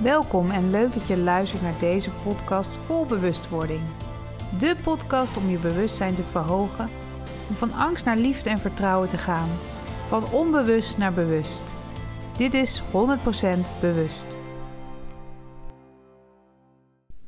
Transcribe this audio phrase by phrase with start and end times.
[0.00, 3.80] Welkom en leuk dat je luistert naar deze podcast vol bewustwording.
[4.58, 6.88] De podcast om je bewustzijn te verhogen,
[7.48, 9.48] om van angst naar liefde en vertrouwen te gaan,
[10.06, 11.74] van onbewust naar bewust.
[12.36, 12.84] Dit is 100%
[13.80, 14.38] bewust.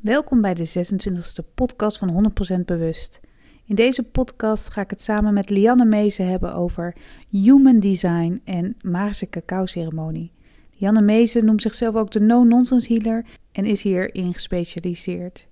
[0.01, 3.21] Welkom bij de 26e podcast van 100% bewust.
[3.65, 6.97] In deze podcast ga ik het samen met Lianne Mezen hebben over
[7.31, 10.33] human design en magische cacao ceremonie.
[10.77, 15.47] Janne Mezen noemt zichzelf ook de no-nonsense healer en is hierin gespecialiseerd.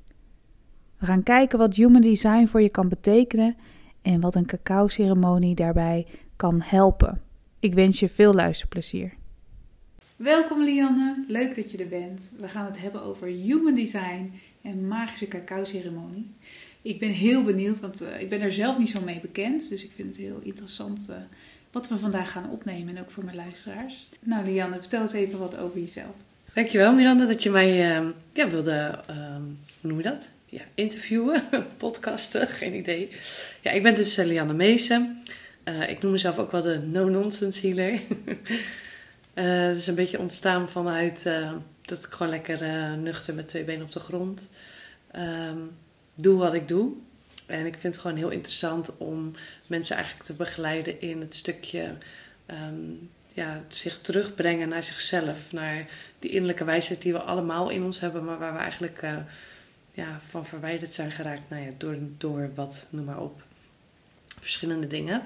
[0.99, 3.57] We gaan kijken wat human design voor je kan betekenen
[4.03, 6.07] en wat een cacao-ceremonie daarbij
[6.37, 7.21] kan helpen.
[7.61, 9.15] Ik wens je veel luisterplezier.
[10.17, 12.33] Welkom Lianne, leuk dat je er bent.
[12.39, 16.31] We gaan het hebben over human design en magische cacao-ceremonie.
[16.83, 19.85] Ik ben heel benieuwd, want uh, ik ben er zelf niet zo mee bekend, dus
[19.85, 21.17] ik vind het heel interessant uh,
[21.73, 24.09] wat we vandaag gaan opnemen en ook voor mijn luisteraars.
[24.21, 26.15] Nou, Lianne, vertel eens even wat over jezelf.
[26.53, 29.17] Dankjewel Miranda dat je mij uh, ja, wilde, uh,
[29.81, 30.29] hoe noem je dat?
[30.47, 31.43] Ja, interviewen,
[31.77, 33.11] podcasten, geen idee.
[33.61, 35.23] Ja, ik ben dus uh, Lianne Meesen.
[35.89, 38.01] ik noem mezelf ook wel de no-nonsense healer.
[39.69, 41.31] het is een beetje ontstaan vanuit
[41.83, 44.49] dat ik gewoon lekker nuchter met twee benen op de grond
[45.17, 45.71] um,
[46.15, 46.93] doe wat ik doe.
[47.53, 49.35] En ik vind het gewoon heel interessant om
[49.67, 51.95] mensen eigenlijk te begeleiden in het stukje
[52.51, 55.53] um, ja, zich terugbrengen naar zichzelf.
[55.53, 55.87] Naar
[56.19, 59.17] die innerlijke wijsheid die we allemaal in ons hebben, maar waar we eigenlijk uh,
[59.93, 61.51] ja, van verwijderd zijn geraakt.
[61.51, 63.43] Nou ja, door, door wat, noem maar op,
[64.41, 65.23] verschillende dingen.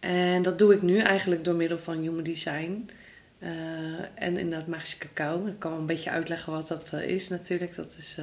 [0.00, 2.90] En dat doe ik nu eigenlijk door middel van Human Design.
[3.38, 3.50] Uh,
[4.14, 5.46] en inderdaad magische cacao.
[5.46, 7.74] Ik kan wel een beetje uitleggen wat dat uh, is natuurlijk.
[7.74, 8.18] Dat is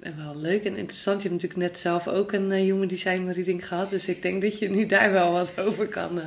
[0.00, 1.22] en wel leuk en interessant.
[1.22, 3.90] Je hebt natuurlijk net zelf ook een uh, human design reading gehad.
[3.90, 6.18] Dus ik denk dat je nu daar wel wat over kan.
[6.18, 6.24] Uh,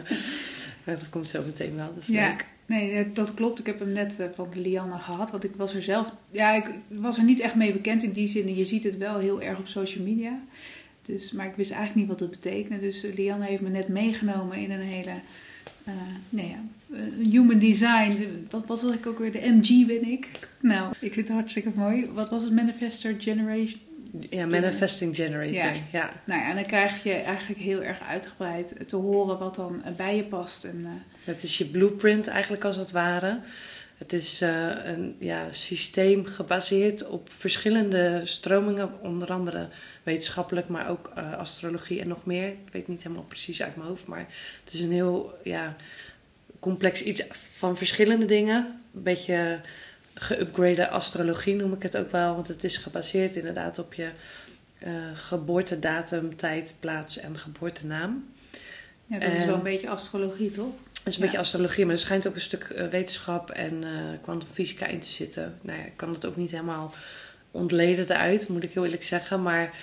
[0.84, 1.94] dat komt zo meteen wel.
[1.94, 2.30] Dat is ja.
[2.30, 2.46] leuk.
[2.66, 3.60] Nee, dat klopt.
[3.60, 5.32] Ik heb hem net van Lianne gehad.
[5.32, 6.12] Want ik was er zelf...
[6.32, 8.56] Ja, ik was er niet echt mee bekend in die zin.
[8.56, 10.40] Je ziet het wel heel erg op social media.
[11.02, 12.80] Dus, maar ik wist eigenlijk niet wat het betekende.
[12.80, 15.14] Dus Lianne heeft me net meegenomen in een hele...
[16.30, 16.64] nee ja,
[17.32, 18.48] human design.
[18.50, 19.32] Wat was ik ook weer?
[19.32, 20.30] De MG ben ik.
[20.62, 22.10] Nou, ik vind het hartstikke mooi.
[22.14, 22.54] Wat was het?
[22.54, 23.80] Manifestor Generation?
[24.30, 25.54] Ja, Manifesting Generator.
[25.54, 25.72] Ja.
[25.92, 26.12] ja.
[26.26, 30.16] Nou ja, en dan krijg je eigenlijk heel erg uitgebreid te horen wat dan bij
[30.16, 30.64] je past.
[30.64, 30.90] En, uh...
[31.24, 33.40] Het is je blueprint eigenlijk als het ware.
[33.98, 39.68] Het is uh, een ja, systeem gebaseerd op verschillende stromingen, onder andere
[40.04, 42.48] wetenschappelijk, maar ook uh, astrologie en nog meer.
[42.48, 44.28] Ik weet niet helemaal precies uit mijn hoofd, maar
[44.64, 45.76] het is een heel ja,
[46.60, 48.82] complex iets van verschillende dingen.
[48.96, 49.62] Een beetje
[50.14, 54.10] geüpgrade astrologie noem ik het ook wel, want het is gebaseerd inderdaad op je
[54.84, 58.34] uh, geboortedatum, tijd, plaats en geboortenaam.
[59.06, 60.74] Ja, dat en, is wel een beetje astrologie, toch?
[60.92, 61.20] Dat is een ja.
[61.20, 63.84] beetje astrologie, maar er schijnt ook een stuk uh, wetenschap en
[64.22, 65.58] kwantumfysica uh, in te zitten.
[65.62, 66.94] Nou ja, ik kan het ook niet helemaal
[67.52, 69.42] ontleden eruit, moet ik heel eerlijk zeggen.
[69.42, 69.74] Maar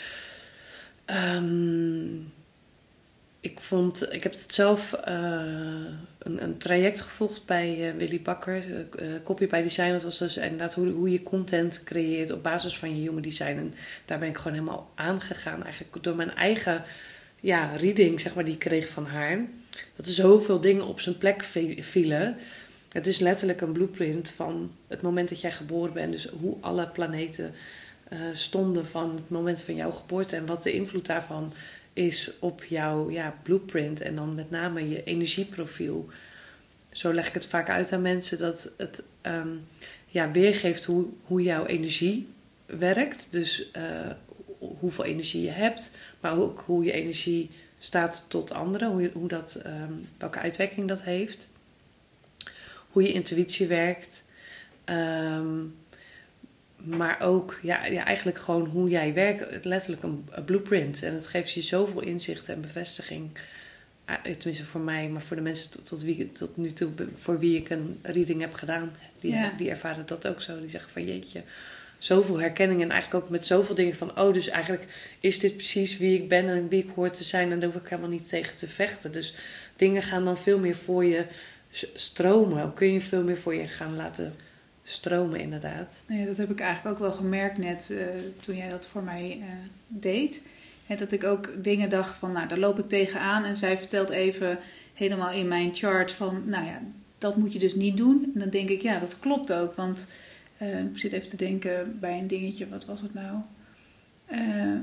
[1.34, 2.32] um,
[3.50, 5.14] ik vond, ik heb het zelf uh,
[6.18, 9.90] een, een, traject gevolgd bij uh, Willy Bakker, uh, Copy by Design.
[9.90, 13.56] Dat was dus inderdaad hoe, hoe je content creëert op basis van je human design.
[13.56, 13.74] En
[14.04, 16.82] daar ben ik gewoon helemaal aangegaan, eigenlijk door mijn eigen
[17.40, 19.40] ja, reading, zeg maar, die ik kreeg van haar.
[19.96, 21.42] Dat er zoveel dingen op zijn plek
[21.80, 22.36] vielen.
[22.92, 26.12] Het is letterlijk een blueprint van het moment dat jij geboren bent.
[26.12, 27.54] Dus hoe alle planeten
[28.32, 31.52] stonden van het moment van jouw geboorte en wat de invloed daarvan
[31.96, 36.08] is op jouw ja, blueprint en dan met name je energieprofiel.
[36.92, 39.66] Zo leg ik het vaak uit aan mensen dat het um,
[40.06, 42.28] ja, weergeeft hoe, hoe jouw energie
[42.66, 43.32] werkt.
[43.32, 44.10] Dus uh,
[44.58, 45.90] hoeveel energie je hebt,
[46.20, 51.02] maar ook hoe je energie staat tot anderen, hoe, hoe dat, um, welke uitwerking dat
[51.02, 51.48] heeft.
[52.90, 54.24] Hoe je intuïtie werkt.
[54.84, 55.74] Um,
[56.76, 61.02] maar ook ja, ja, eigenlijk gewoon hoe jij werkt, letterlijk een, een blueprint.
[61.02, 63.30] En het geeft je zoveel inzicht en bevestiging.
[64.22, 67.56] Tenminste voor mij, maar voor de mensen tot, tot, wie, tot nu toe voor wie
[67.56, 69.52] ik een reading heb gedaan, die, ja.
[69.56, 70.60] die ervaren dat ook zo.
[70.60, 71.42] Die zeggen van jeetje,
[71.98, 74.86] zoveel herkenning en eigenlijk ook met zoveel dingen van oh, dus eigenlijk
[75.20, 77.82] is dit precies wie ik ben en wie ik hoor te zijn en daar hoef
[77.82, 79.12] ik helemaal niet tegen te vechten.
[79.12, 79.34] Dus
[79.76, 81.24] dingen gaan dan veel meer voor je
[81.94, 82.74] stromen.
[82.74, 84.34] Kun je veel meer voor je gaan laten
[84.88, 86.02] stromen, inderdaad.
[86.06, 87.98] Ja, dat heb ik eigenlijk ook wel gemerkt net uh,
[88.40, 89.46] toen jij dat voor mij uh,
[89.88, 90.42] deed.
[90.86, 93.44] En dat ik ook dingen dacht van, nou, daar loop ik tegenaan.
[93.44, 94.58] En zij vertelt even
[94.94, 96.80] helemaal in mijn chart van, nou ja,
[97.18, 98.30] dat moet je dus niet doen.
[98.34, 99.74] En dan denk ik, ja, dat klopt ook.
[99.74, 100.08] Want
[100.62, 103.36] uh, ik zit even te denken bij een dingetje, wat was het nou?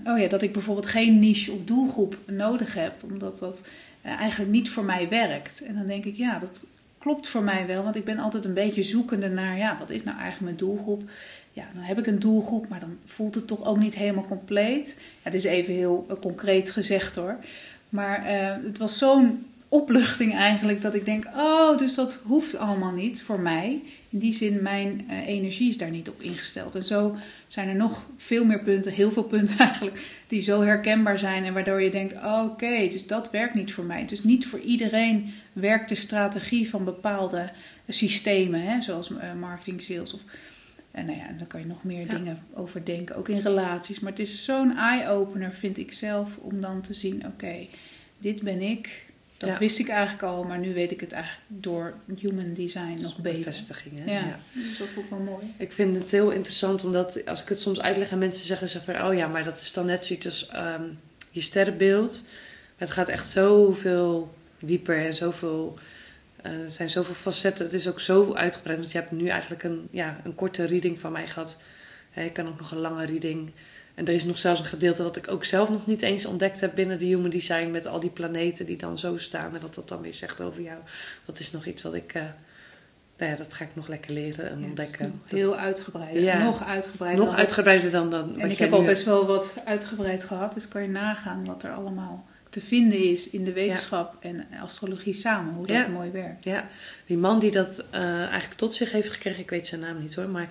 [0.06, 3.68] oh ja, dat ik bijvoorbeeld geen niche of doelgroep nodig heb, omdat dat
[4.02, 5.64] eigenlijk niet voor mij werkt.
[5.64, 6.66] En dan denk ik, ja, dat
[7.04, 7.84] klopt voor mij wel.
[7.84, 11.10] Want ik ben altijd een beetje zoekende naar, ja, wat is nou eigenlijk mijn doelgroep?
[11.52, 14.96] Ja, dan heb ik een doelgroep, maar dan voelt het toch ook niet helemaal compleet.
[14.98, 17.36] Ja, het is even heel uh, concreet gezegd hoor.
[17.90, 22.92] Maar uh, het was zo'n opluchting eigenlijk dat ik denk, oh, dus dat hoeft allemaal
[22.92, 23.82] niet voor mij.
[24.10, 26.76] In die zin, mijn uh, energie is daar niet op ingesteld.
[26.76, 27.16] En zo
[27.48, 31.54] zijn er nog veel meer punten, heel veel punten eigenlijk, die zo herkenbaar zijn en
[31.54, 34.06] waardoor je denkt, oké, dus dat werkt niet voor mij.
[34.06, 37.52] Dus niet voor iedereen werkt de strategie van bepaalde
[37.88, 40.22] systemen, hè, zoals uh, marketing, sales of...
[40.92, 42.16] En nou ja, dan kan je nog meer ja.
[42.16, 44.00] dingen over denken, ook in relaties.
[44.00, 47.70] Maar het is zo'n eye-opener, vind ik zelf, om dan te zien: oké, okay,
[48.18, 49.13] dit ben ik,
[49.44, 49.60] dat ja.
[49.60, 53.40] wist ik eigenlijk al, maar nu weet ik het eigenlijk door human design nog beter.
[53.40, 54.12] Bevestiging, hè?
[54.12, 54.40] Ja, ja.
[54.80, 55.46] Dat vond ik wel mooi.
[55.58, 58.82] Ik vind het heel interessant, omdat als ik het soms uitleg aan mensen, zeggen ze
[58.82, 61.00] van, oh ja, maar dat is dan net zoiets als um,
[61.30, 62.24] je sterrenbeeld.
[62.76, 65.78] Het gaat echt zoveel dieper en zoveel,
[66.46, 67.66] uh, er zijn zoveel facetten.
[67.66, 71.00] Het is ook zo uitgebreid, want je hebt nu eigenlijk een, ja, een korte reading
[71.00, 71.62] van mij gehad.
[72.14, 73.52] Je kan ook nog een lange reading
[73.94, 76.62] en er is nog zelfs een gedeelte wat ik ook zelf nog niet eens ontdekt
[76.62, 77.72] heb binnen de Human Design.
[77.72, 79.56] Met al die planeten die dan zo staan.
[79.56, 80.78] En wat dat dan weer zegt over jou.
[81.26, 82.14] Dat is nog iets wat ik.
[82.16, 82.24] Uh,
[83.18, 85.22] nou ja, dat ga ik nog lekker leren en ja, ontdekken.
[85.26, 86.24] Heel dat.
[86.24, 87.26] Ja, nog uitgebreider.
[87.26, 88.40] Nog uitgebreider dan dan.
[88.40, 90.54] En ik heb al best wel wat uitgebreid gehad.
[90.54, 94.30] Dus kan je nagaan wat er allemaal te vinden is in de wetenschap ja.
[94.30, 95.54] en astrologie samen.
[95.54, 96.44] Hoe dat mooi werkt.
[96.44, 96.68] Ja,
[97.06, 99.40] die man die dat uh, eigenlijk tot zich heeft gekregen.
[99.40, 100.30] Ik weet zijn naam niet hoor.
[100.30, 100.50] Maar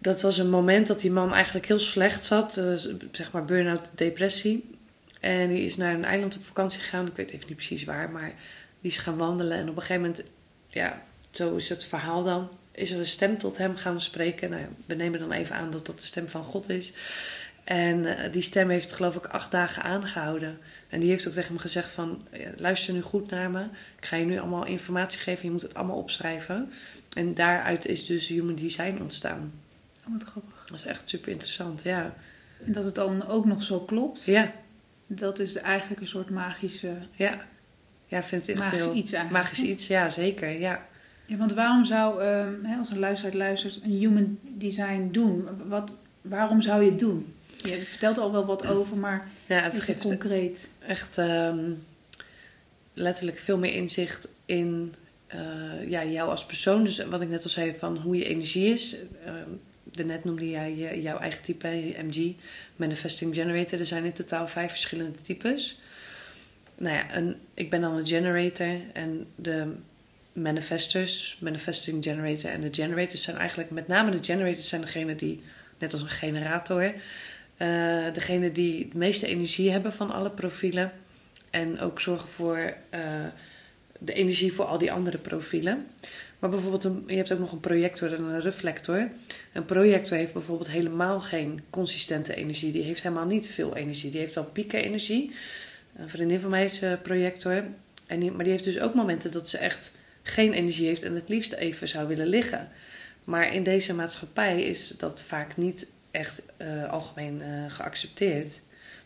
[0.00, 2.56] dat was een moment dat die man eigenlijk heel slecht zat.
[2.56, 2.74] Uh,
[3.12, 4.70] zeg maar burn-out, depressie.
[5.20, 7.06] En die is naar een eiland op vakantie gegaan.
[7.06, 8.32] Ik weet even niet precies waar, maar
[8.80, 9.58] die is gaan wandelen.
[9.58, 10.24] En op een gegeven moment,
[10.68, 12.48] ja, zo is het verhaal dan.
[12.72, 14.50] Is er een stem tot hem gaan spreken.
[14.50, 16.92] Nou, we nemen dan even aan dat dat de stem van God is.
[17.64, 20.58] En uh, die stem heeft geloof ik acht dagen aangehouden.
[20.88, 22.26] En die heeft ook tegen hem gezegd van...
[22.56, 23.62] luister nu goed naar me.
[23.98, 25.44] Ik ga je nu allemaal informatie geven.
[25.44, 26.72] Je moet het allemaal opschrijven.
[27.16, 29.52] En daaruit is dus Human Design ontstaan.
[30.12, 30.66] Wat grappig.
[30.66, 32.14] Dat is echt super interessant, ja.
[32.66, 34.24] En dat het dan ook nog zo klopt.
[34.24, 34.52] Ja.
[35.06, 36.92] Dat is eigenlijk een soort magische...
[37.12, 37.40] Ja.
[38.06, 38.94] Ja, vind ik echt magisch heel...
[38.94, 39.44] iets eigenlijk.
[39.44, 40.86] Magisch iets, ja, zeker, ja.
[41.26, 45.48] Ja, want waarom zou, hè, als een luisteraar luistert, een human design doen?
[45.68, 47.34] Wat, waarom zou je het doen?
[47.62, 50.70] Je vertelt al wel wat over, maar ja, het geeft concreet.
[50.78, 51.84] echt um,
[52.94, 54.94] letterlijk veel meer inzicht in
[55.34, 56.84] uh, ja, jou als persoon.
[56.84, 58.96] Dus wat ik net al zei, van hoe je energie is.
[59.26, 59.32] Uh,
[59.90, 62.34] daarnet noemde jij jouw eigen type, MG,
[62.76, 63.78] Manifesting Generator.
[63.78, 65.78] Er zijn in totaal vijf verschillende types.
[66.76, 69.72] Nou ja, en ik ben dan een generator en de
[70.32, 75.42] manifestors, manifesting generator en de generators zijn eigenlijk, met name de generators zijn degene die,
[75.78, 76.92] net als een generator, uh,
[78.12, 80.92] degene die het meeste energie hebben van alle profielen.
[81.50, 83.00] En ook zorgen voor uh,
[83.98, 85.86] de energie voor al die andere profielen.
[86.40, 89.08] Maar bijvoorbeeld, je hebt ook nog een projector en een reflector.
[89.52, 92.72] Een projector heeft bijvoorbeeld helemaal geen consistente energie.
[92.72, 94.10] Die heeft helemaal niet veel energie.
[94.10, 95.34] Die heeft wel piekenenergie.
[95.96, 97.64] Een vriendin van mij is uh, projector.
[98.06, 101.28] En maar die heeft dus ook momenten dat ze echt geen energie heeft en het
[101.28, 102.68] liefst even zou willen liggen.
[103.24, 108.60] Maar in deze maatschappij is dat vaak niet echt uh, algemeen uh, geaccepteerd.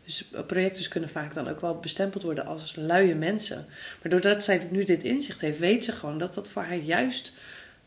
[0.04, 3.66] Dus projectors kunnen vaak dan ook wel bestempeld worden als luie mensen.
[4.02, 7.32] Maar doordat zij nu dit inzicht heeft, weet ze gewoon dat dat voor haar juist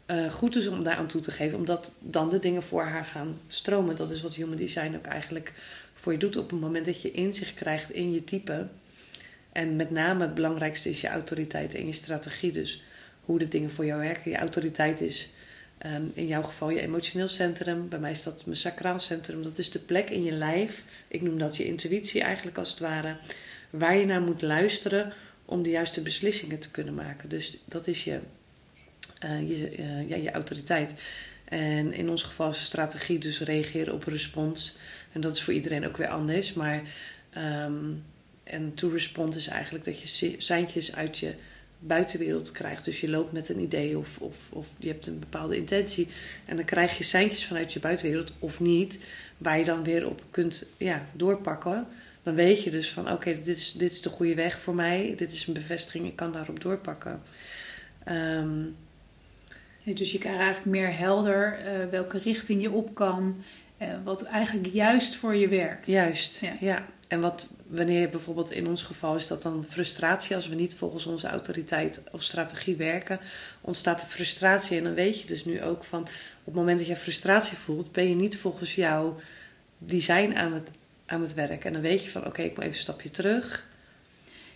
[0.07, 1.57] uh, goed is om daar aan toe te geven.
[1.57, 3.95] Omdat dan de dingen voor haar gaan stromen.
[3.95, 5.53] Dat is wat Human Design ook eigenlijk
[5.93, 8.67] voor je doet op het moment dat je inzicht krijgt in je type.
[9.51, 12.51] En met name het belangrijkste is je autoriteit en je strategie.
[12.51, 12.81] Dus
[13.25, 14.31] hoe de dingen voor jou werken.
[14.31, 15.29] Je autoriteit is
[15.85, 17.89] Um, in jouw geval je emotioneel centrum.
[17.89, 19.43] Bij mij is dat mijn sacraal centrum.
[19.43, 20.83] Dat is de plek in je lijf.
[21.07, 23.15] Ik noem dat je intuïtie eigenlijk als het ware.
[23.69, 25.13] Waar je naar moet luisteren
[25.45, 27.29] om de juiste beslissingen te kunnen maken.
[27.29, 28.19] Dus dat is je,
[29.25, 30.93] uh, je, uh, ja, je autoriteit.
[31.45, 34.75] En in ons geval is strategie dus reageren op respons.
[35.11, 36.53] En dat is voor iedereen ook weer anders.
[36.53, 36.81] Maar
[37.65, 38.03] um,
[38.43, 41.33] en to respond is eigenlijk dat je seintjes uit je
[41.79, 42.85] buitenwereld krijgt.
[42.85, 46.07] Dus je loopt met een idee of, of, of je hebt een bepaalde intentie.
[46.45, 48.99] En dan krijg je seintjes vanuit je buitenwereld of niet,
[49.37, 51.87] waar je dan weer op kunt ja, doorpakken.
[52.23, 54.75] Dan weet je dus van oké, okay, dit, is, dit is de goede weg voor
[54.75, 55.13] mij.
[55.17, 57.21] Dit is een bevestiging, ik kan daarop doorpakken.
[58.09, 58.75] Um,
[59.83, 63.43] ja, dus je krijgt eigenlijk meer helder uh, welke richting je op kan.
[63.81, 65.87] Uh, wat eigenlijk juist voor je werkt.
[65.87, 66.53] Juist, ja.
[66.59, 66.85] ja.
[67.07, 71.05] En wat, wanneer bijvoorbeeld in ons geval is dat dan frustratie, als we niet volgens
[71.05, 73.19] onze autoriteit of strategie werken,
[73.61, 74.77] ontstaat er frustratie.
[74.77, 76.09] En dan weet je dus nu ook van op
[76.45, 79.19] het moment dat je frustratie voelt, ben je niet volgens jouw
[79.77, 80.67] design aan het,
[81.05, 81.65] aan het werk.
[81.65, 83.65] En dan weet je van oké, okay, ik moet even een stapje terug.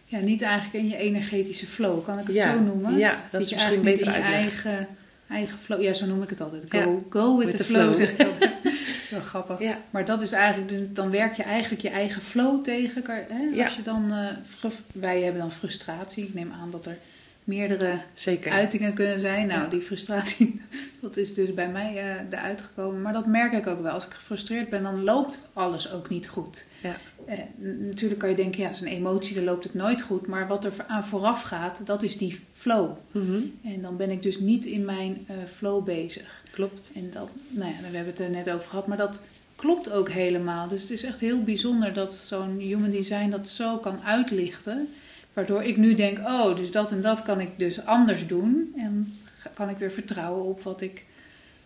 [0.06, 2.98] Ja, niet eigenlijk in je energetische flow, kan ik het Ja, zo noemen?
[2.98, 4.34] ja, dat is misschien beter in je uitleg.
[4.66, 4.88] eigen,
[5.30, 5.82] eigen flow.
[5.82, 6.64] Ja, zo noem ik het altijd.
[6.70, 7.96] Go, Ja, go with, with the the flow, flow.
[7.96, 8.52] zeg ik altijd.
[9.16, 9.60] zo grappig.
[9.60, 13.04] Ja, Maar dat is eigenlijk, dan werk je eigenlijk je eigen flow tegen.
[13.06, 13.44] Hè?
[13.54, 13.66] Ja.
[13.66, 16.24] Als je dan, eh, wij hebben dan frustratie.
[16.28, 16.98] Ik neem aan dat er
[17.44, 18.52] meerdere zeker.
[18.52, 19.48] uitingen kunnen zijn.
[19.48, 19.68] Nou, Ja.
[19.68, 20.62] die frustratie,
[21.02, 23.02] dat is dus bij mij eh eruit gekomen.
[23.02, 23.92] Maar dat merk ik ook wel.
[23.92, 26.66] Als ik gefrustreerd ben, dan loopt alles ook niet goed.
[26.82, 26.96] Ja.
[27.26, 27.38] Eh,
[27.80, 30.28] natuurlijk kan je denken, ja, het is een emotie, dan loopt het nooit goed.
[30.28, 32.92] Maar wat er aan vooraf gaat, dat is die flow.
[33.12, 36.41] Mhm, En dan ben ik dus niet in mijn flow bezig.
[36.52, 36.92] Klopt.
[36.96, 39.24] En dat, nou ja, we hebben het er net over gehad, maar dat
[39.56, 40.68] klopt ook helemaal.
[40.68, 44.94] Dus het is echt heel bijzonder dat zo'n human design dat zo kan uitlichten.
[45.34, 48.74] Waardoor ik nu denk, oh, dus dat en dat kan ik dus anders doen.
[48.78, 49.18] En
[49.54, 51.06] kan ik weer vertrouwen op wat ik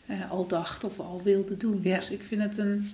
[0.06, 1.80] eh, al dacht of al wilde doen.
[1.84, 1.96] Ja.
[1.96, 2.92] Dus ik vind het een,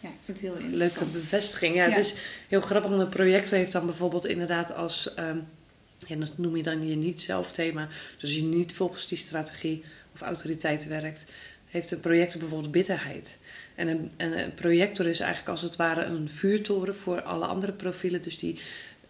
[0.00, 1.12] ja, ik vind het heel Leuke interessant.
[1.12, 1.74] bevestiging.
[1.74, 1.88] Ja, Ja.
[1.90, 2.14] het is
[2.48, 2.90] heel grappig.
[2.90, 5.10] want Een projector heeft dan bijvoorbeeld inderdaad als...
[6.06, 7.86] ja, dat noem je dan je niet-zelf thema.
[7.86, 9.84] Dus als je niet volgens die strategie
[10.22, 11.26] autoriteit werkt...
[11.66, 13.38] heeft een projector bijvoorbeeld bitterheid.
[13.74, 17.72] En een, en een projector is eigenlijk als het ware een vuurtoren voor alle andere
[17.72, 18.22] profielen.
[18.22, 18.58] Dus die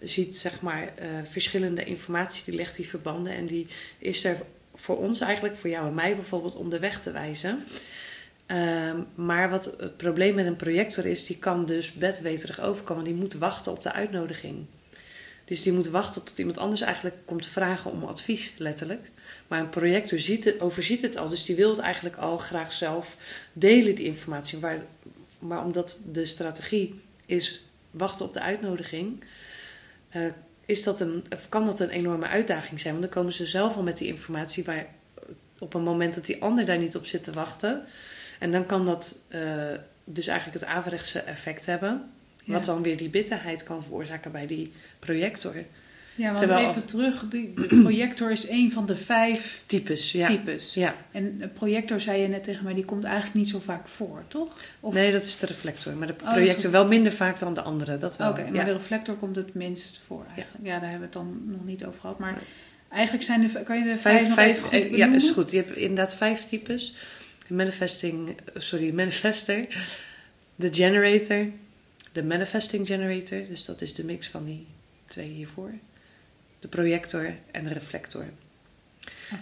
[0.01, 3.35] ziet zeg maar eh, verschillende informatie, die legt die verbanden...
[3.35, 3.67] en die
[3.99, 4.37] is er
[4.75, 7.59] voor ons eigenlijk, voor jou en mij bijvoorbeeld, om de weg te wijzen...
[8.47, 13.05] Ehm, maar wat het probleem met een projector is, die kan dus bedweterig overkomen.
[13.05, 14.67] Die moet wachten op de uitnodiging.
[15.45, 19.11] Dus die moet wachten tot iemand anders eigenlijk komt vragen om advies, letterlijk.
[19.49, 22.73] Maar een projector ziet het, overziet het al, dus die wil het eigenlijk al graag
[22.73, 23.17] zelf
[23.53, 24.59] delen, die informatie.
[24.59, 24.79] Maar,
[25.39, 29.25] maar omdat de strategie is wachten op de uitnodiging,
[30.09, 30.23] eh,
[30.67, 32.95] is dat een, kan dat een enorme uitdaging zijn.
[32.95, 34.87] Want dan komen ze zelf al met die informatie waar
[35.59, 37.85] op een moment dat die ander daar niet op zit te wachten.
[38.39, 39.73] En dan kan dat eh,
[40.05, 42.11] dus eigenlijk het averechtse effect hebben.
[42.53, 42.73] Wat Ja.
[42.73, 45.55] dan weer die bitterheid kan veroorzaken bij die projector.
[46.15, 50.27] Ja, want terwijl- even terug, die, de projector is een van de vijf Types, ja.
[50.27, 50.75] types.
[50.75, 50.95] ja.
[51.13, 54.57] En projector, zei je net tegen mij, die komt eigenlijk niet zo vaak voor, toch?
[54.81, 55.93] Of- Nee, dat is de reflector.
[55.97, 57.97] Maar de is projector wel minder vaak dan de andere.
[57.97, 58.31] Dat wel.
[58.31, 58.65] Oké, maar ja.
[58.65, 60.67] de reflector komt het minst voor eigenlijk.
[60.67, 60.79] Ja.
[60.79, 62.19] daar hebben we het dan nog niet over gehad.
[62.19, 62.39] Maar
[62.89, 65.31] eigenlijk zijn de, kan je de vijf, Vijf, nog vijf, even goed eh, ja, is
[65.31, 65.51] goed.
[65.51, 66.95] Je hebt inderdaad vijf types.
[67.49, 69.67] Manifesting, sorry, manifester.
[70.55, 71.47] De generator.
[72.13, 73.47] De manifesting generator.
[73.49, 74.67] Dus dat is de mix van die
[75.07, 75.71] twee hiervoor.
[76.61, 78.25] De projector en de reflector.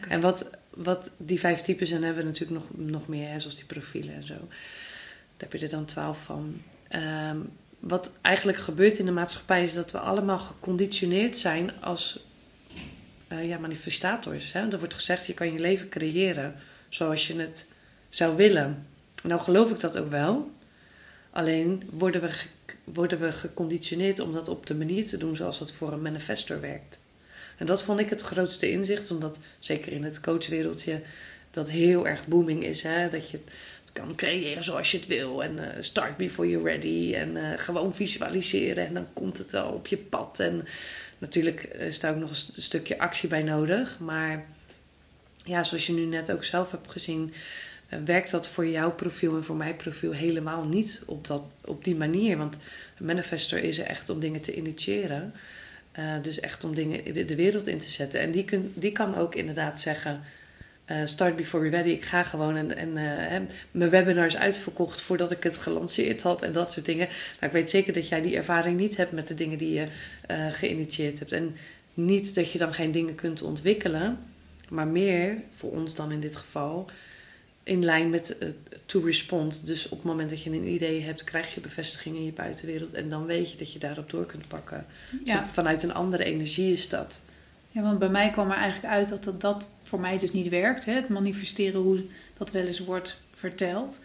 [0.09, 3.41] En wat, wat die vijf types, en dan hebben we natuurlijk nog, nog meer, hè,
[3.41, 4.35] zoals die profielen en zo.
[4.35, 6.62] Daar heb je er dan twaalf van.
[6.89, 7.39] Ehm,
[7.79, 12.25] wat eigenlijk gebeurt in de maatschappij is dat we allemaal geconditioneerd zijn als
[13.29, 14.53] eh, ja, manifestators.
[14.53, 14.69] Hè?
[14.71, 16.55] Er wordt gezegd, je kan je leven creëren
[16.89, 17.69] zoals je het
[18.09, 18.87] zou willen.
[19.23, 20.50] Nou geloof ik dat ook wel.
[21.31, 22.31] Alleen worden we,
[22.85, 26.61] worden we geconditioneerd om dat op de manier te doen zoals dat voor een manifestor
[26.61, 26.99] werkt.
[27.57, 31.01] En dat vond ik het grootste inzicht, omdat zeker in het coachwereldje
[31.51, 32.83] dat heel erg booming is.
[32.83, 33.09] Hè?
[33.09, 33.55] Dat je het
[33.93, 35.43] kan creëren zoals je het wil.
[35.43, 37.15] En eh, start before you're ready.
[37.15, 38.87] En eh, gewoon visualiseren.
[38.87, 40.41] En dan komt het wel op je pad.
[40.41, 40.67] En
[41.19, 43.99] natuurlijk eh, is daar ook nog een st- stukje actie bij nodig.
[43.99, 44.47] Maar
[45.45, 47.33] ja, zoals je nu net ook zelf hebt gezien,
[48.04, 51.97] werkt dat voor jouw profiel en voor mijn profiel helemaal niet op, dat, op die
[51.97, 52.37] manier.
[52.37, 52.59] Want
[52.99, 55.35] een manifestor is er echt om dingen te initiëren.
[55.92, 58.20] Eh, dus echt om dingen in de, wereld in te zetten.
[58.20, 60.20] En die, kun, die kan ook inderdaad zeggen:
[60.90, 61.90] eh, Start before you're ready.
[61.90, 66.42] Ik ga gewoon en, en eh, mijn webinar is uitverkocht voordat ik het gelanceerd had
[66.42, 67.06] en dat soort dingen.
[67.06, 69.87] Nou, ik weet zeker dat jij die ervaring niet hebt met de dingen die je
[70.26, 71.32] eh, geïnitieerd hebt.
[71.32, 71.56] En
[71.94, 74.18] niet dat je dan geen dingen kunt ontwikkelen,
[74.68, 76.90] maar meer voor ons dan in dit geval
[77.62, 78.49] in lijn met eh,
[78.87, 79.67] to respond.
[79.67, 82.93] Dus op het moment dat je een idee hebt, krijg je bevestiging in je buitenwereld.
[82.93, 84.87] En dan weet je dat je daarop door kunt pakken.
[85.25, 87.21] Dus vanuit een andere energie is dat.
[87.71, 90.49] ja, want bij mij kwam er eigenlijk uit dat dat, dat voor mij dus niet
[90.49, 90.85] werkt.
[90.85, 90.93] Hè?
[90.93, 92.02] Het manifesteren, hoe
[92.38, 94.00] dat wel eens wordt verteld.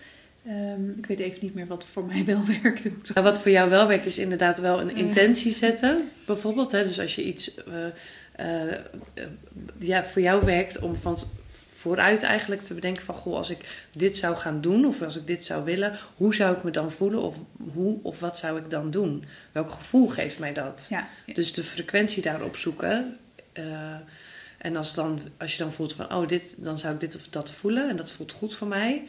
[0.46, 2.92] Ehm, ik weet even niet meer wat voor mij wel werkte.
[3.14, 6.10] Maar wat voor jou wel werkt, is inderdaad wel een intentie zetten.
[6.26, 6.84] Bijvoorbeeld, hè?
[6.84, 7.86] dus als je iets eh,
[8.36, 8.80] eh,
[9.80, 11.18] ja, voor jou werkt om van
[11.86, 13.16] vooruit eigenlijk te bedenken van...
[13.16, 15.98] Goh, als ik dit zou gaan doen of als ik dit zou willen...
[16.16, 17.40] hoe zou ik me dan voelen of,
[17.74, 19.26] hoe, of wat zou ik dan doen?
[19.52, 20.88] Welk gevoel geeft mij dat?
[20.90, 21.08] Ja.
[21.34, 23.18] Dus de frequentie daarop zoeken.
[23.54, 23.64] eh,
[24.58, 27.28] en als, dan, als je dan voelt van, oh, dit, dan zou ik dit of
[27.30, 29.08] dat voelen en dat voelt goed voor mij.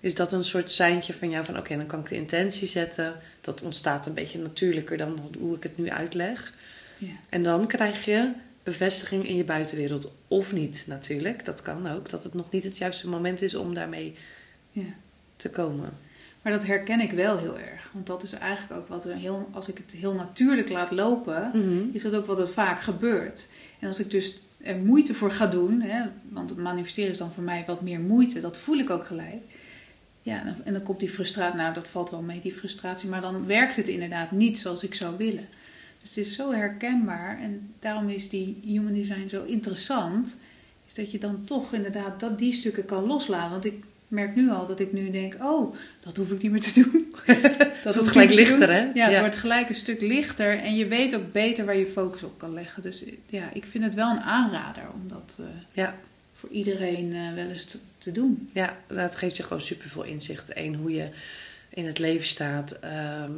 [0.00, 3.14] Is dat een soort seintje van jou van, oké, dan kan ik de intentie zetten.
[3.40, 6.52] Dat ontstaat een beetje natuurlijker dan hoe ik het nu uitleg.
[6.98, 7.08] Ja.
[7.28, 8.32] En dan krijg je
[8.62, 10.12] bevestiging in je buitenwereld.
[10.28, 11.44] Of niet, natuurlijk.
[11.44, 12.10] Dat kan ook.
[12.10, 14.14] Dat het nog niet het juiste moment is om daarmee
[14.70, 14.94] ja.
[15.36, 15.90] te komen.
[16.42, 17.88] Maar dat herken ik wel heel erg.
[17.92, 21.50] Want dat is eigenlijk ook wat er heel, als ik het heel natuurlijk laat lopen,
[21.54, 21.82] Mhm.
[21.92, 23.48] is dat ook wat er vaak gebeurt.
[23.78, 27.32] En als ik dus er moeite voor ga doen, hè, want het manifesteren is dan
[27.32, 29.42] voor mij wat meer moeite, dat voel ik ook gelijk.
[30.22, 33.46] Ja, en dan komt die frustratie, nou dat valt wel mee, die frustratie, maar dan
[33.46, 35.48] werkt het inderdaad niet zoals ik zou willen.
[36.02, 40.36] Dus het is zo herkenbaar en daarom is die human design zo interessant,
[40.86, 43.50] is dat je dan toch inderdaad dat, die stukken kan loslaten.
[43.50, 46.60] Want ik merk nu al dat ik nu denk, oh, dat hoef ik niet meer
[46.60, 47.14] te doen.
[47.84, 48.90] dat wordt gelijk lichter, hè?
[48.94, 52.22] Ja, het wordt gelijk een stuk lichter en je weet ook beter waar je focus
[52.22, 52.82] op kan leggen.
[52.82, 55.94] Dus ja, ik vind het wel een aanrader om dat eh, Ja.
[56.34, 58.48] voor iedereen eh, wel eens te, te doen.
[58.52, 60.56] Ja, dat geeft je gewoon superveel inzicht.
[60.56, 61.08] Eén, hoe je
[61.68, 62.72] in het leven staat.
[62.72, 63.32] ehm,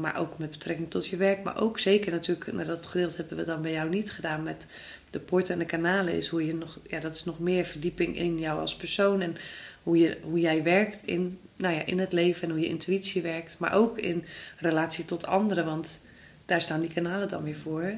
[0.00, 1.42] maar ook met betrekking tot je werk.
[1.42, 4.66] Maar ook zeker natuurlijk, nou, dat gedeelte hebben we dan bij jou niet gedaan met
[5.10, 6.14] de poorten en de kanalen.
[6.14, 9.20] Is hoe je nog, ja, dat is nog meer verdieping in jou als persoon.
[9.20, 9.36] En
[9.82, 13.22] hoe, je, hoe jij werkt in, nou ja, in het leven en hoe je intuïtie
[13.22, 13.58] werkt.
[13.58, 14.24] Maar ook in
[14.56, 15.64] relatie tot anderen.
[15.64, 16.00] Want
[16.46, 17.92] daar staan die kanalen dan weer voor.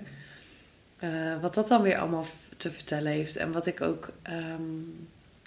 [0.99, 2.27] Eh, wat dat dan weer allemaal
[2.57, 3.37] te vertellen heeft.
[3.37, 4.13] En wat ik ook.
[4.23, 4.63] ehm,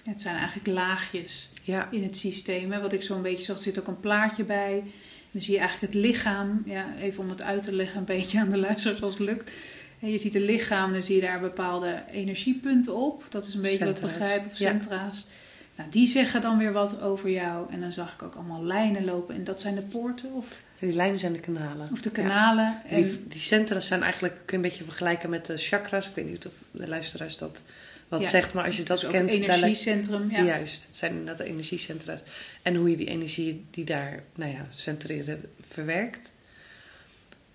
[0.04, 2.72] Het zijn eigenlijk laagjes ja, in het systeem.
[2.72, 2.80] Hè.
[2.80, 4.82] Wat ik zo'n beetje zag, er zit ook een plaatje bij.
[5.34, 6.62] Dan zie je eigenlijk het lichaam.
[6.66, 9.52] Ja, even om het uit te leggen een beetje aan de luisteraars als het lukt.
[10.00, 13.24] En je ziet het lichaam, dan zie je daar bepaalde energiepunten op.
[13.28, 14.18] Dat is een beetje wat ik Centra's.
[14.18, 14.70] begrijp, of Ja.
[14.70, 15.26] centra's.
[15.76, 17.72] Nou, die zeggen dan weer wat over jou.
[17.72, 19.34] En dan zag ik ook allemaal lijnen lopen.
[19.34, 21.88] En dat zijn de poorten of, die lijnen zijn de kanalen.
[21.92, 22.66] of de kanalen.
[22.86, 26.08] En En, Die, die centra zijn eigenlijk, kun je een beetje vergelijken met de chakras.
[26.08, 27.62] Ik weet niet of de luisteraars dat
[28.08, 28.28] wat Ja.
[28.28, 30.30] zegt, maar als je dat dus kent, energiecentrum.
[30.30, 30.42] Ja.
[30.44, 30.86] juist.
[30.86, 32.20] Het zijn inderdaad de energiecentra.
[32.62, 36.32] En hoe je die energie die daar, nou ja, centreren, verwerkt.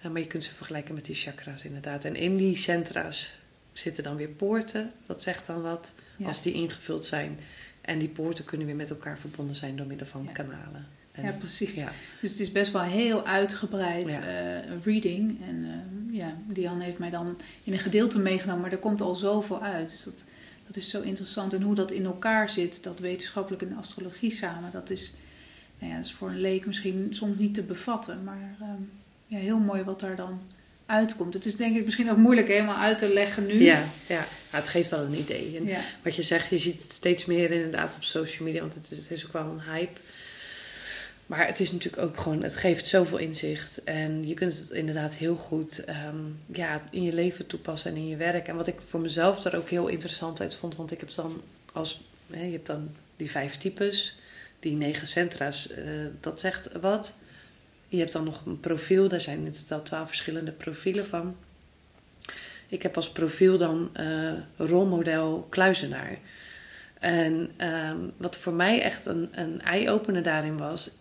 [0.02, 2.06] Ja, maar je kunt ze vergelijken met die chakras inderdaad.
[2.06, 3.34] En in die centra's
[3.74, 4.92] zitten dan weer poorten.
[5.06, 7.40] Dat zegt dan wat, als die ingevuld zijn.
[7.82, 10.88] En die poorten kunnen weer met elkaar verbonden zijn door middel van kanalen.
[11.12, 11.74] En, Ja, precies.
[11.74, 11.92] ja.
[12.22, 14.22] Dus het is best wel heel uitgebreid Ja.
[14.62, 15.38] eh, reading.
[15.48, 19.16] En eh, ja, Diane heeft mij dan in een gedeelte meegenomen, maar er komt al
[19.16, 19.90] zoveel uit.
[19.90, 20.26] Dus dat,
[20.70, 21.54] dat is zo interessant.
[21.54, 25.14] En hoe dat in elkaar zit, dat wetenschappelijk en astrologie samen, dat is,
[25.80, 28.24] nou ja, dat is voor een leek misschien soms niet te bevatten.
[28.24, 28.82] Maar ehm,
[29.28, 30.42] ja, heel mooi wat daar dan
[30.86, 31.34] uitkomt.
[31.34, 33.64] Het is denk ik misschien ook moeilijk helemaal uit te leggen nu.
[33.64, 34.26] Ja, ja.
[34.52, 35.58] Nou, het geeft wel een idee.
[35.58, 35.80] En ja.
[36.04, 38.98] wat je zegt, je ziet het steeds meer inderdaad op social media, want het is,
[38.98, 40.00] het is ook wel een hype.
[41.30, 43.84] Maar het is natuurlijk ook gewoon, het geeft zoveel inzicht.
[43.84, 46.16] En je kunt het inderdaad heel goed ehm,
[46.46, 48.48] ja, in je leven toepassen en in je werk.
[48.48, 51.42] En wat ik voor mezelf daar ook heel interessant uit vond, want ik heb dan
[51.74, 54.16] als, hè, je hebt dan die vijf types,
[54.60, 55.84] die negen centra's, eh,
[56.20, 57.16] dat zegt wat.
[57.88, 61.36] Je hebt dan nog een profiel, daar zijn in totaal twaalf verschillende profielen van.
[62.68, 66.18] Ik heb als profiel dan eh, rolmodel kluizenaar.
[67.00, 70.92] En ehm, wat voor mij echt een, een eye-opener daarin was,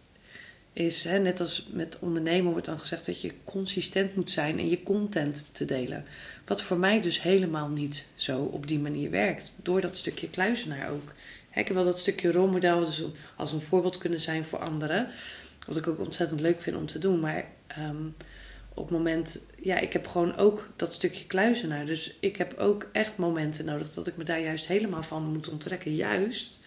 [0.79, 4.69] is hè, net als met ondernemen wordt dan gezegd dat je consistent moet zijn en
[4.69, 6.05] je content te delen.
[6.47, 9.53] Wat voor mij dus helemaal niet zo op die manier werkt.
[9.63, 11.15] Door dat stukje kluizenaar ook.
[11.51, 13.05] Hè, ik heb wel dat stukje rolmodel dus
[13.37, 15.09] als een voorbeeld kunnen zijn voor anderen.
[15.67, 17.21] Wat ik ook ontzettend leuk vind om te doen.
[17.21, 18.07] Maar ehm,
[18.75, 21.87] op het moment, ja, ik heb gewoon ook dat stukje kluizenaar.
[21.87, 25.49] Dus ik heb ook echt momenten nodig dat ik me daar juist helemaal van moet
[25.49, 25.95] onttrekken.
[25.95, 26.58] Juist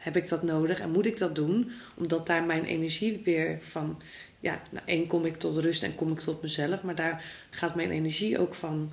[0.00, 4.02] heb ik dat nodig en moet ik dat doen, omdat daar mijn energie weer van,
[4.40, 7.74] ja, nou, één kom ik tot rust en kom ik tot mezelf, maar daar gaat
[7.74, 8.92] mijn energie ook van,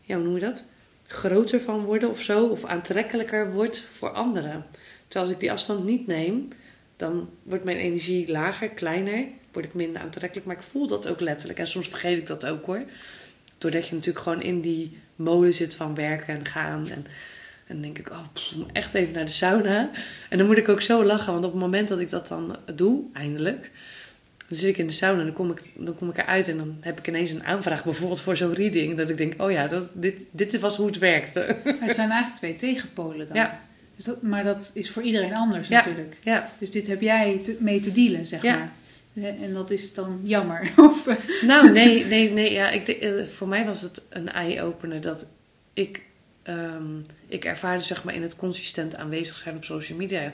[0.00, 0.70] ja, hoe noem je dat?
[1.06, 4.66] Groter van worden of zo, of aantrekkelijker wordt voor anderen.
[5.08, 6.48] Terwijl als ik die afstand niet neem,
[6.96, 11.20] dan wordt mijn energie lager, kleiner, word ik minder aantrekkelijk, maar ik voel dat ook
[11.20, 12.82] letterlijk en soms vergeet ik dat ook hoor.
[13.58, 17.06] Doordat je natuurlijk gewoon in die mode zit van werken en gaan en
[17.66, 19.90] en dan denk ik, oh, pff, echt even naar de sauna.
[20.28, 22.56] En dan moet ik ook zo lachen, want op het moment dat ik dat dan
[22.74, 23.70] doe, eindelijk,
[24.48, 26.56] dan zit ik in de sauna en dan kom ik, dan kom ik eruit en
[26.56, 29.66] dan heb ik ineens een aanvraag, bijvoorbeeld voor zo'n reading, dat ik denk, oh ja,
[29.66, 31.40] dat, dit, dit was hoe het werkte.
[31.64, 33.36] Het zijn eigenlijk twee tegenpolen dan.
[33.36, 33.60] Ja.
[33.96, 35.76] Dus dat, maar dat is voor iedereen anders Ja.
[35.76, 36.16] natuurlijk.
[36.22, 38.56] Ja, Dus dit heb jij te- mee te dealen, zeg Ja.
[38.56, 38.72] maar.
[39.40, 40.72] En dat is dan jammer.
[40.76, 45.00] Of, eh, nou nee, nee, nee, ja, ik, eh, voor mij was het een eye-opener
[45.00, 45.30] dat
[45.72, 46.02] ik,
[46.44, 50.32] ehm, ik ervaarde zeg maar in het consistent aanwezig zijn op social media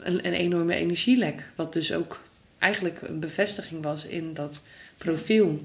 [0.00, 1.44] een, een enorme energielek.
[1.54, 2.20] Wat dus ook
[2.58, 4.60] eigenlijk een bevestiging was in dat
[4.98, 5.64] profiel.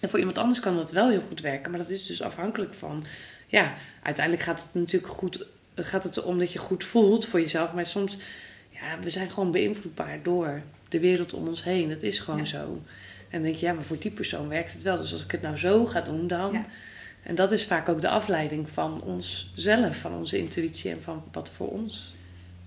[0.00, 2.74] En voor iemand anders kan dat wel heel goed werken, maar dat is dus afhankelijk
[2.74, 3.04] van,
[3.46, 7.72] ja, uiteindelijk gaat het natuurlijk goed, gaat het erom dat je goed voelt voor jezelf,
[7.72, 8.16] maar soms,
[8.70, 11.90] ja, we zijn gewoon beïnvloedbaar door de wereld om ons heen.
[11.90, 12.44] Het is gewoon Ja.
[12.44, 12.82] zo.
[13.28, 14.96] En dan denk je, ja, maar voor die persoon werkt het wel.
[14.96, 16.52] Dus als ik het nou zo ga doen, dan.
[16.52, 16.66] Ja.
[17.28, 21.50] En dat is vaak ook de afleiding van onszelf, van onze intuïtie en van wat
[21.50, 22.14] voor ons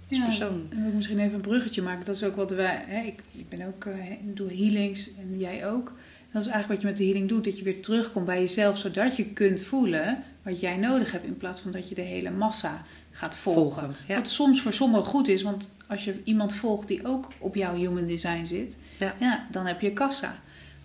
[0.09, 0.67] als Ja, persoon.
[0.69, 2.05] En wil ik misschien even een bruggetje maken.
[2.05, 2.83] Dat is ook wat wij.
[2.87, 5.93] Hè, ik, ik ben ook eh, doe healings en jij ook.
[6.31, 7.43] Dat is eigenlijk wat je met de healing doet.
[7.43, 11.25] Dat je weer terugkomt bij jezelf, zodat je kunt voelen wat jij nodig hebt.
[11.25, 13.61] In plaats van dat je de hele massa gaat volgen.
[13.73, 14.15] Volgen, ja.
[14.15, 17.75] Wat soms voor sommigen goed is, want als je iemand volgt die ook op jouw
[17.75, 18.75] human design zit,
[19.19, 19.47] Ja.
[19.51, 20.39] dan heb je kassa.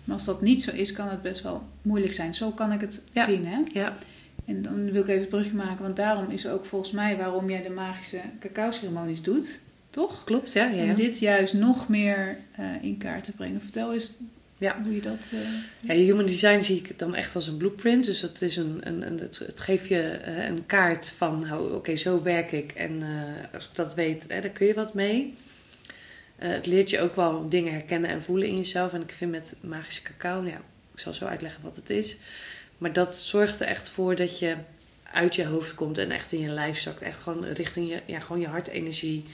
[0.07, 2.35] Maar als dat niet zo is, kan het best wel moeilijk zijn.
[2.35, 3.25] Zo kan ik het Ja.
[3.25, 3.45] zien.
[3.45, 3.57] Hè?
[3.73, 3.97] Ja,
[4.45, 7.49] En dan wil ik even het brugje maken, want daarom is ook volgens mij waarom
[7.49, 10.23] jij de magische cacao-ceremonies doet, toch?
[10.23, 10.53] klopt.
[10.53, 13.61] Ja, ja, Om dit juist nog meer eh, in kaart te brengen.
[13.61, 14.13] Vertel eens
[14.57, 14.75] Ja.
[14.83, 15.31] hoe je dat.
[15.33, 15.39] eh,
[15.97, 18.05] Ja, human design zie ik dan echt als een blueprint.
[18.05, 21.95] Dus het, is een, een, een, het, het geeft je eh, een kaart van, oké,
[21.95, 22.71] zo werk ik.
[22.71, 23.03] En
[23.53, 25.33] als ik dat weet, hè, dan kun je wat mee.
[26.37, 28.93] Eh, het leert je ook wel dingen herkennen en voelen in jezelf.
[28.93, 30.61] En ik vind met magische cacao, ja,
[30.93, 32.17] ik zal zo uitleggen wat het is.
[32.77, 34.55] Maar dat zorgt er echt voor dat je
[35.11, 37.01] uit je hoofd komt en echt in je lijf zakt.
[37.01, 39.25] Echt gewoon richting je, ja, gewoon je hartenergie.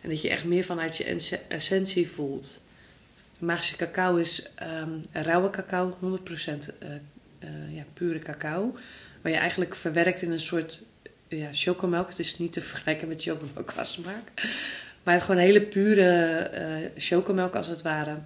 [0.00, 2.62] En dat je echt meer vanuit je esse- essentie voelt.
[3.38, 6.94] Magische cacao is ehm, rauwe cacao, 100% eh,
[7.38, 8.76] eh, ja, pure cacao.
[9.20, 10.84] Waar je eigenlijk verwerkt in een soort
[11.28, 12.08] ja, chocomelk.
[12.08, 13.72] Het is niet te vergelijken met chocomelk.
[15.02, 18.16] Maar gewoon hele pure eh chocomelk als het ware.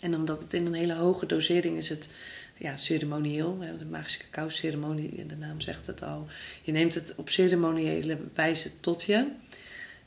[0.00, 2.10] En omdat het in een hele hoge dosering is het
[2.56, 3.58] ja, ceremonieel.
[3.78, 6.26] De magische cacao ceremonie, de naam zegt het al.
[6.62, 9.26] Je neemt het op ceremoniële wijze tot je.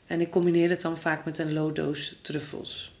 [0.06, 2.94] En ik combineer het dan vaak met een low dose truffels.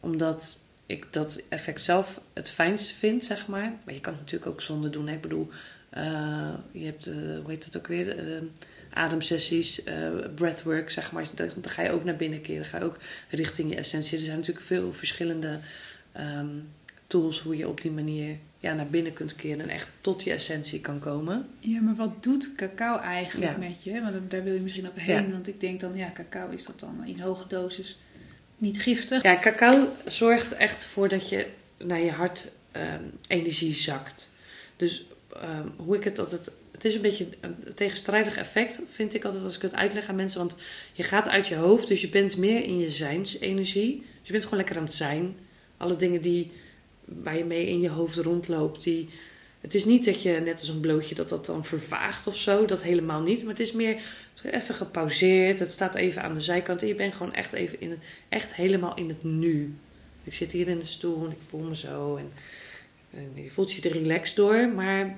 [0.00, 3.72] Omdat ik dat effect zelf het fijnst vind, zeg maar.
[3.84, 5.08] Maar je kan het natuurlijk ook zonder doen.
[5.08, 5.48] Ik bedoel,
[5.90, 8.16] eh, je hebt, eh, hoe heet dat ook weer?
[8.94, 9.94] Ademsessies, eh,
[10.34, 11.26] breathwork, zeg maar.
[11.34, 12.64] Dan, dan ga je ook naar binnen keren.
[12.64, 12.96] Ga je ook
[13.30, 14.18] richting je essentie.
[14.18, 15.58] Er zijn natuurlijk veel verschillende
[16.12, 16.46] ehm,
[17.06, 20.32] tools hoe je op die manier ja, naar binnen kunt keren en echt tot je
[20.32, 21.46] essentie kan komen.
[21.58, 23.58] Ja, maar wat doet cacao eigenlijk Ja.
[23.58, 24.00] met je?
[24.00, 25.26] Want daar wil je misschien ook heen.
[25.26, 25.30] Ja.
[25.30, 27.98] Want ik denk dan, ja, cacao is dat dan in hoge dosis
[28.58, 29.22] niet giftig.
[29.22, 31.46] Ja, cacao zorgt echt voor dat je
[31.78, 34.30] naar je hart ehm, energie zakt.
[34.76, 35.04] Dus
[35.40, 36.52] ehm, hoe ik het altijd.
[36.82, 40.14] Het is een beetje een tegenstrijdig effect, vind ik altijd als ik het uitleg aan
[40.14, 40.38] mensen.
[40.38, 40.56] Want
[40.92, 43.98] je gaat uit je hoofd, dus je bent meer in je zijnsenergie.
[43.98, 45.36] Dus je bent gewoon lekker aan het zijn.
[45.76, 46.50] Alle dingen die,
[47.04, 49.08] waar je mee in je hoofd rondloopt, die.
[49.60, 52.66] Het is niet dat je net als een blootje dat dat dan vervaagt of zo.
[52.66, 53.40] Dat helemaal niet.
[53.40, 54.02] Maar het is meer
[54.44, 55.58] even gepauzeerd.
[55.58, 56.82] Het staat even aan de zijkant.
[56.82, 59.74] En je bent gewoon echt even in echt helemaal in het nu.
[60.24, 62.16] Ik zit hier in de stoel en ik voel me zo.
[62.16, 62.32] En,
[63.14, 65.16] en je voelt je er relaxed door, maar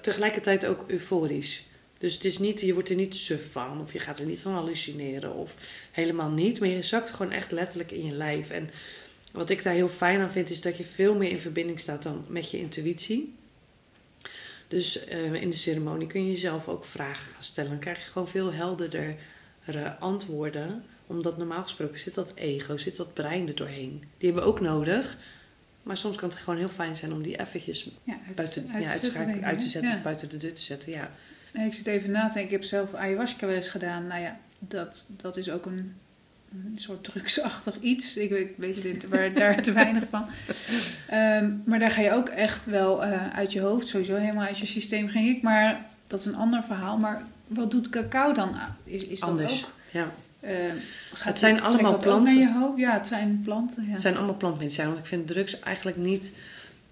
[0.00, 1.62] tegelijkertijd ook euforisch.
[1.98, 4.40] Dus het is niet, je wordt er niet suf van, of je gaat er niet
[4.40, 5.56] van hallucineren, of
[5.90, 6.60] helemaal niet.
[6.60, 8.50] Maar je zakt gewoon echt letterlijk in je lijf.
[8.50, 8.70] En
[9.32, 12.02] wat ik daar heel fijn aan vind, is dat je veel meer in verbinding staat
[12.02, 13.34] dan met je intuïtie.
[14.68, 17.70] Dus eh, in de ceremonie kun je jezelf ook vragen gaan stellen.
[17.70, 20.84] Dan krijg je gewoon veel helderdere antwoorden.
[21.06, 24.02] Omdat normaal gesproken zit dat ego, zit dat brein er doorheen.
[24.18, 25.16] Die hebben we ook nodig.
[25.88, 28.82] Maar soms kan het gewoon heel fijn zijn om die eventjes Ja, uit, buiten, uit
[28.82, 29.96] ja, te uit, uit te zetten Ja.
[29.96, 30.92] of buiten de deur te zetten.
[30.92, 31.10] Ja.
[31.52, 32.42] Nee, ik zit even na te denken.
[32.42, 34.06] Ik heb zelf ayahuasca wel eens gedaan.
[34.06, 35.94] Nou ja, dat, dat is ook een,
[36.52, 38.16] een soort drugsachtig iets.
[38.16, 40.26] Ik weet, weet waar, daar te weinig van.
[41.08, 44.58] Ehm, maar daar ga je ook echt wel eh, uit je hoofd, sowieso helemaal uit
[44.58, 45.42] je systeem ging ik.
[45.42, 46.98] Maar dat is een ander verhaal.
[46.98, 48.54] Maar wat doet cacao dan?
[48.54, 48.76] aan?
[48.84, 49.64] Is, is dat Anders.
[49.64, 49.72] ook?
[49.90, 50.12] Ja.
[50.48, 50.76] Ehm,
[51.12, 52.38] gaat Het zijn allemaal planten.
[52.38, 52.78] je hoofd?
[52.78, 53.84] Ja, het zijn planten.
[53.84, 53.92] Ja.
[53.92, 54.92] Het zijn allemaal plantmedicijnen.
[54.92, 56.32] Want ik vind drugs eigenlijk niet...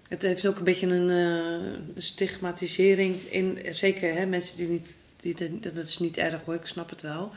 [0.09, 3.59] Het heeft ook een beetje een eh, stigmatisering in...
[3.69, 4.93] Zeker hè, mensen die niet...
[5.21, 7.31] Die, dat is niet erg hoor, ik snap het wel.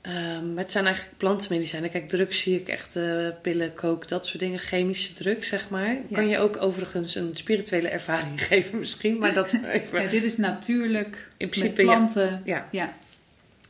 [0.00, 1.90] Ehm, maar het zijn eigenlijk plantmedicijnen.
[1.90, 4.58] Kijk, drugs zie ik echt eh, pillen, kook, dat soort dingen.
[4.58, 5.96] Chemische drugs, zeg maar.
[6.12, 9.18] Kan je ook overigens een spirituele ervaring geven misschien.
[9.18, 10.02] Maar dat even...
[10.02, 11.86] Ja, dit is natuurlijk in met principe, ja.
[11.86, 12.42] planten.
[12.44, 12.68] ja.
[12.70, 12.92] Ja.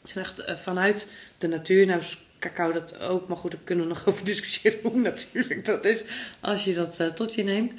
[0.01, 1.87] Het zijn echt vanuit de natuur.
[1.87, 3.29] Nou is cacao dat ook.
[3.29, 6.05] Maar goed, daar kunnen we nog over discussiëren hoe natuurlijk dat is.
[6.41, 7.75] Als je dat eh, tot je neemt.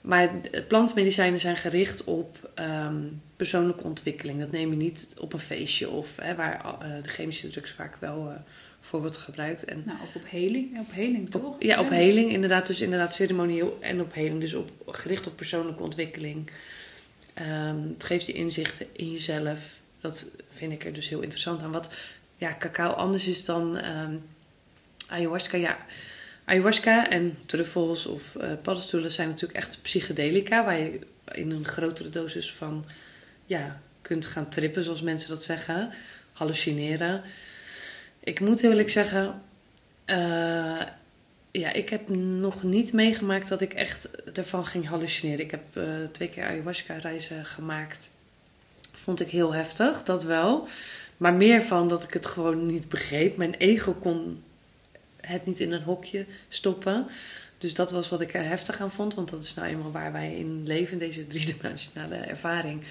[0.00, 0.30] Maar
[0.68, 3.02] plantmedicijnen zijn gericht op ehm,
[3.36, 4.40] persoonlijke ontwikkeling.
[4.40, 7.96] Dat neem je niet op een feestje of hè, waar eh, de chemische drugs vaak
[8.00, 8.36] wel eh,
[8.80, 9.64] voor wordt gebruikt.
[9.64, 10.78] En Nou, ook op heling.
[10.78, 11.44] Op heling, toch?
[11.44, 12.66] op, ja, op heling inderdaad.
[12.66, 14.40] Dus inderdaad ceremonieel en op heling.
[14.40, 16.50] Dus op, gericht op persoonlijke ontwikkeling.
[17.34, 19.82] Ehm, het geeft je inzichten in jezelf.
[20.04, 21.72] Dat vind ik er dus heel interessant aan.
[21.72, 21.94] Wat
[22.36, 24.16] ja, cacao anders is dan ehm,
[25.06, 25.56] ayahuasca.
[25.56, 25.78] Ja,
[26.44, 30.64] ayahuasca en truffels of eh, paddenstoelen zijn natuurlijk echt psychedelica.
[30.64, 30.98] Waar je
[31.32, 32.84] in een grotere dosis van
[33.46, 35.92] ja, kunt gaan trippen, zoals mensen dat zeggen.
[36.32, 37.22] Hallucineren.
[38.20, 39.42] Ik moet eerlijk zeggen...
[40.04, 40.82] eh,
[41.50, 45.44] ja, ik heb nog niet meegemaakt dat ik echt ervan ging hallucineren.
[45.44, 48.10] Ik heb eh, twee keer ayahuasca-reizen gemaakt.
[48.94, 50.68] Vond ik heel heftig, dat wel.
[51.16, 53.36] Maar meer van dat ik het gewoon niet begreep.
[53.36, 54.42] Mijn ego kon
[55.20, 57.06] het niet in een hokje stoppen.
[57.58, 59.14] Dus dat was wat ik er heftig aan vond.
[59.14, 62.82] Want dat is nou eenmaal waar wij in leven, deze driedimensionale ervaring.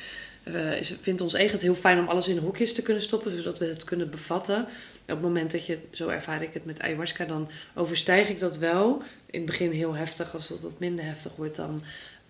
[0.44, 3.38] Uh, is, vindt ons ego het heel fijn om alles in hokjes te kunnen stoppen,
[3.38, 4.62] zodat we het kunnen bevatten.
[4.62, 8.58] Op het moment dat je, zo ervaar ik het met ayahuasca, dan overstijg ik dat
[8.58, 9.02] wel.
[9.26, 11.84] In het begin heel heftig, als dat wat minder heftig wordt, dan,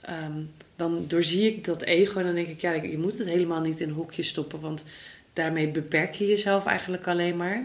[0.09, 2.19] um, dan doorzie ik dat ego.
[2.19, 4.83] En dan denk ik, ja, je moet het helemaal niet in hokjes stoppen, want
[5.33, 7.63] daarmee beperk je jezelf eigenlijk alleen maar.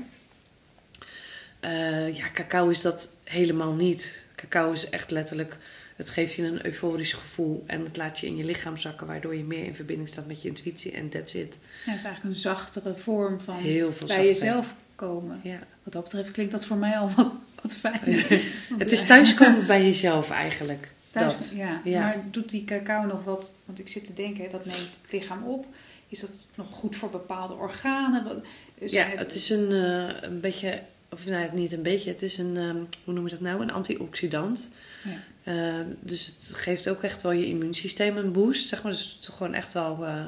[1.65, 4.23] Uh, ja, cacao is dat helemaal niet.
[4.35, 5.59] Cacao is echt letterlijk,
[5.97, 9.35] het geeft je een euforisch gevoel en het laat je in je lichaam zakken, waardoor
[9.35, 11.59] je meer in verbinding staat met je intuïtie en that's it.
[11.85, 15.41] Ja, het is eigenlijk een zachtere vorm van Heel veel bij jezelf komen.
[15.43, 15.59] Ja.
[15.83, 18.25] Wat dat betreft klinkt dat voor mij al wat, wat fijn.
[18.79, 20.89] het is thuiskomen bij jezelf eigenlijk.
[21.13, 21.53] Dat.
[21.55, 21.81] Ja.
[21.85, 22.01] ja.
[22.01, 25.45] Maar doet die cacao nog wat, want ik zit te denken, dat neemt het lichaam
[25.45, 25.67] op.
[26.09, 28.43] Is dat nog goed voor bepaalde organen?
[28.75, 32.39] ja, het, het is een, uh, een beetje of nou, niet een beetje, het is
[32.39, 33.63] een, um, hoe noem je dat nou?
[33.63, 34.69] Een antioxidant.
[35.05, 35.23] Ja.
[35.53, 38.93] Uh, dus het geeft ook echt wel je immuunsysteem een boost, zeg maar.
[38.93, 40.25] Dus het is gewoon echt wel, uh,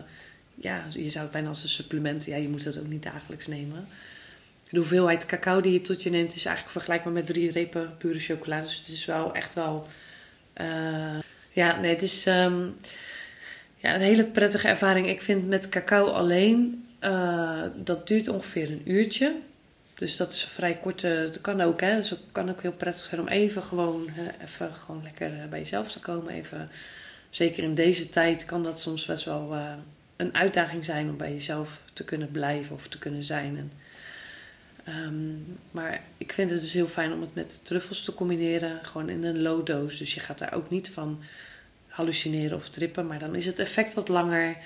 [0.54, 3.46] ja, je zou het bijna als een supplement, ja, je moet dat ook niet dagelijks
[3.46, 3.86] nemen.
[4.70, 8.18] De hoeveelheid cacao die je tot je neemt is eigenlijk vergelijkbaar met drie repen pure
[8.18, 8.66] chocolade.
[8.66, 9.86] Dus het is wel echt wel,
[10.60, 11.18] uh,
[11.52, 12.76] ja, nee, het is um,
[13.76, 15.08] ja, een hele prettige ervaring.
[15.08, 16.86] Ik vind met cacao alleen,
[17.74, 19.36] dat duurt ongeveer een uurtje.
[19.94, 21.28] Dus dat is vrij korte.
[21.32, 21.96] Dat kan ook, hè.
[21.96, 24.08] Dus het kan ook heel prettig zijn om even gewoon,
[24.42, 26.32] even gewoon lekker eh, bij jezelf te komen.
[26.32, 26.70] Even,
[27.30, 29.56] zeker in deze tijd kan dat soms best wel
[30.16, 33.56] een uitdaging zijn om bij jezelf te kunnen blijven of te kunnen zijn.
[33.56, 33.72] En,
[34.90, 38.78] um, maar ik vind het dus heel fijn om het met truffels te combineren.
[38.84, 39.98] Gewoon in een low dose.
[39.98, 41.20] Dus je gaat daar ook niet van
[41.88, 43.06] hallucineren of trippen.
[43.06, 44.56] Maar dan is het effect wat langer.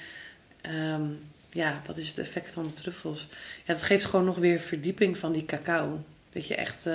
[0.71, 1.19] Um,
[1.53, 3.29] ja, wat is het effect van de truffels?
[3.65, 6.05] Ja, dat geeft gewoon nog weer verdieping van die cacao.
[6.31, 6.95] Dat je echt, uh,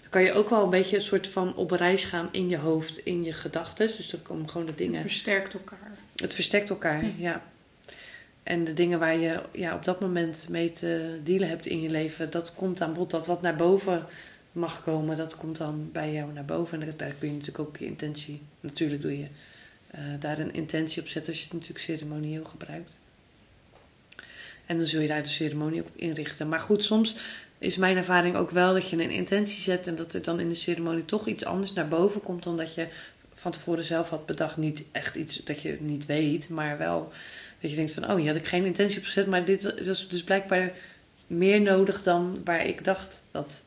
[0.00, 2.56] dan kan je ook wel een beetje een soort van op reis gaan in je
[2.56, 3.86] hoofd, in je gedachten.
[3.86, 4.92] Dus dan komen gewoon de dingen.
[4.92, 5.90] Het versterkt elkaar.
[6.16, 7.42] Het versterkt elkaar, ja.
[8.46, 11.90] En de dingen waar je ja, op dat moment mee te dealen hebt in je
[11.90, 13.10] leven, dat komt aan bod.
[13.10, 14.06] Dat wat naar boven
[14.52, 16.82] mag komen, dat komt dan bij jou naar boven.
[16.82, 19.26] En daar kun je natuurlijk ook je intentie, natuurlijk doe je
[19.94, 22.98] uh, daar een intentie op zetten als je het natuurlijk ceremonieel gebruikt.
[24.66, 26.48] En dan zul je daar de ceremonie op inrichten.
[26.48, 27.16] Maar goed, soms
[27.58, 30.48] is mijn ervaring ook wel dat je een intentie zet en dat er dan in
[30.48, 32.88] de ceremonie toch iets anders naar boven komt dan dat je
[33.34, 34.56] van tevoren zelf had bedacht.
[34.56, 37.12] Niet echt iets dat je niet weet, maar wel
[37.60, 40.08] dat je denkt van, oh, hier had ik geen intentie op gezet, maar dit was
[40.08, 40.72] dus blijkbaar
[41.26, 43.62] meer nodig dan waar ik dacht dat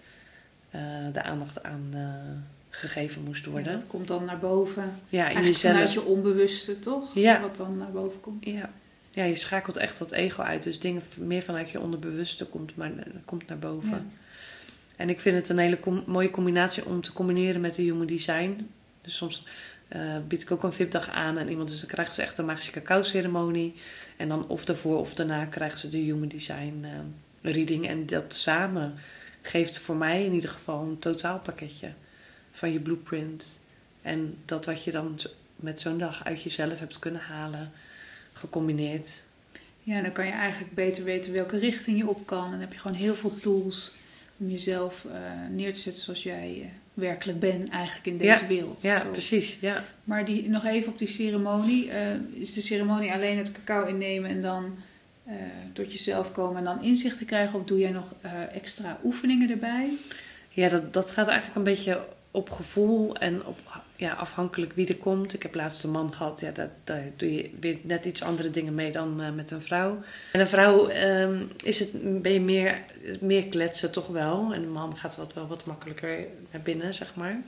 [0.75, 0.82] uh,
[1.13, 2.02] de aandacht aan uh,
[2.69, 3.71] gegeven moest worden.
[3.71, 4.99] Ja, dat komt dan naar boven.
[5.10, 5.73] Ja, in jezelf.
[5.73, 7.13] Vanuit je onbewuste, toch?
[7.13, 7.41] Ja.
[7.41, 8.45] Wat dan naar boven komt.
[8.45, 8.69] Ja
[9.19, 10.63] ja, je schakelt echt dat ego uit.
[10.63, 12.91] Dus dingen meer vanuit je onderbewuste komt, maar,
[13.25, 14.12] komt naar boven.
[14.95, 18.69] En ik vind het een hele mooie combinatie om te combineren met de human design.
[19.02, 19.43] Dus soms
[19.95, 22.45] uh, bied ik ook een VIP-dag aan en iemand, dus dan krijgt ze echt een
[22.45, 23.73] magische cacao-ceremonie.
[24.17, 26.89] En dan of daarvoor of daarna krijgt ze de human design uh,
[27.54, 27.88] reading.
[27.88, 28.95] En dat samen
[29.41, 31.91] geeft voor mij in ieder geval een totaalpakketje
[32.52, 33.60] van je blueprint.
[34.02, 35.19] En dat wat je dan
[35.56, 37.71] met zo'n dag uit jezelf hebt kunnen halen
[38.34, 39.23] gecombineerd.
[39.84, 42.43] Ja, dan kan je eigenlijk beter weten welke richting je op kan.
[42.43, 43.91] En dan heb je gewoon heel veel tools
[44.38, 45.13] om jezelf uh,
[45.52, 48.81] neer te zetten zoals jij werkelijk bent eigenlijk in deze wereld.
[48.81, 49.57] Ja, precies.
[49.62, 49.83] Ja.
[50.03, 51.88] Maar die, nog even op die ceremonie.
[51.88, 54.77] Uh, is de ceremonie alleen het cacao innemen en dan
[55.73, 57.59] tot jezelf komen en dan inzicht te krijgen?
[57.59, 58.13] Of doe jij nog
[58.53, 59.89] extra oefeningen erbij?
[60.49, 63.57] Ja, dat, dat gaat eigenlijk een beetje op gevoel en op
[63.99, 65.33] ja, afhankelijk wie er komt.
[65.33, 68.49] Ik heb laatst een man gehad, ja, daar, daar doe je weer net iets andere
[68.49, 69.99] dingen mee dan uh, met een vrouw.
[70.31, 72.81] En een vrouw um, is het, ben je meer,
[73.19, 74.53] meer kletsen toch wel.
[74.53, 77.41] En een man gaat wat, wel wat makkelijker naar binnen, zeg maar.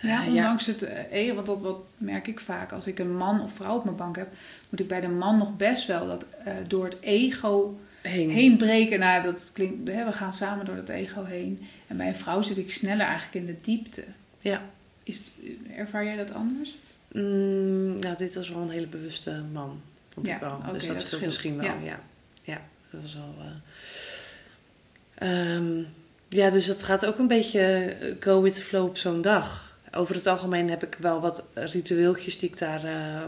[0.00, 2.72] Ja, ondanks het eh, want dat wat merk ik vaak.
[2.72, 4.28] Als ik een man of vrouw op mijn bank heb,
[4.68, 8.56] moet ik bij de man nog best wel dat uh, door het ego heen, heen
[8.56, 8.98] breken.
[8.98, 11.66] Nou, dat klinkt, hè, we gaan samen door het ego heen.
[11.86, 14.04] En bij een vrouw zit ik sneller eigenlijk in de diepte.
[14.48, 14.62] Ja.
[15.02, 15.32] Is het,
[15.76, 16.78] ervaar jij dat anders?
[17.12, 20.62] Mm, nou, dit was wel een hele bewuste man, vond ik wel.
[20.72, 21.98] dus dat, scheelt misschien wel, ja.
[22.42, 22.60] ja.
[22.90, 23.34] dat was wel...
[25.22, 25.86] Uh, um,
[26.28, 29.76] ja, dus het gaat ook een beetje eh, go with the flow op zo'n dag.
[29.92, 33.22] Over het algemeen heb ik wel wat ritueeltjes die ik daar uh,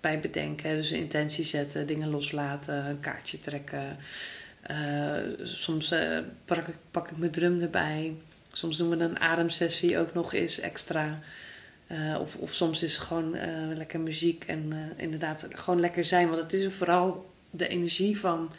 [0.00, 0.62] bij bedenk.
[0.62, 3.96] Dus intentie zetten, dingen loslaten, een kaartje trekken.
[4.70, 5.94] Uh, soms
[6.44, 8.14] pak, ik, pak ik mijn drum erbij.
[8.52, 11.18] Soms doen we een ademsessie ook nog eens extra.
[11.92, 13.42] Uh, of, of soms is het gewoon uh,
[13.76, 16.28] lekker muziek en uh, inderdaad gewoon lekker zijn.
[16.28, 18.50] Want het is vooral de energie van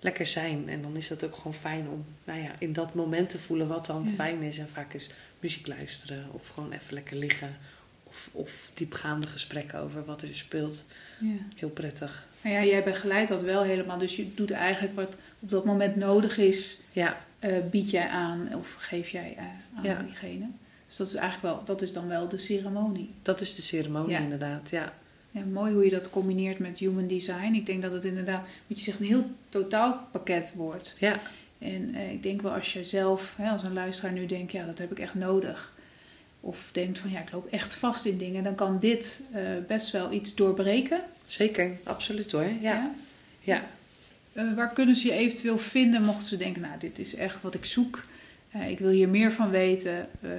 [0.00, 0.68] lekker zijn.
[0.68, 3.68] En dan is het ook gewoon fijn om nou ja, in dat moment te voelen
[3.68, 4.10] wat dan Ja.
[4.14, 4.58] fijn is.
[4.58, 5.10] En vaak is
[5.40, 7.56] muziek luisteren of gewoon even lekker liggen.
[8.04, 10.84] Of, of diepgaande gesprekken over wat er speelt.
[11.18, 11.34] Ja.
[11.56, 12.26] Heel prettig.
[12.42, 13.98] Nou ja, jij begeleidt dat wel helemaal.
[13.98, 18.48] Dus je doet eigenlijk wat op dat moment nodig is, Ja, eh, bied jij aan
[18.54, 19.44] of geef jij eh,
[19.76, 20.02] aan Ja.
[20.02, 20.46] diegene.
[20.86, 23.10] Dus dat is eigenlijk wel, dat is dan wel de ceremonie.
[23.22, 24.18] dat is de ceremonie Ja.
[24.18, 24.70] inderdaad.
[24.70, 24.92] Ja.
[25.30, 27.52] Ja, mooi hoe je dat combineert met human design.
[27.54, 30.94] Ik denk dat het inderdaad, wat je zegt, een heel totaalpakket wordt.
[30.98, 31.20] Ja,
[31.58, 34.66] En eh, ik denk wel als je zelf, hè, als een luisteraar nu denkt, ja,
[34.66, 35.72] dat heb ik echt nodig.
[36.40, 38.44] Of denkt van, ja, ik loop echt vast in dingen.
[38.44, 41.00] Dan kan dit eh, best wel iets doorbreken.
[41.26, 41.76] zeker.
[41.84, 42.50] Absoluut hoor.
[42.60, 42.92] Ja.
[43.40, 43.62] Ja.
[44.38, 47.54] Eh, waar kunnen ze je eventueel vinden mochten ze denken, nou, dit is echt wat
[47.54, 48.04] ik zoek.
[48.50, 50.08] Eh, ik wil hier meer van weten.
[50.20, 50.30] Eh,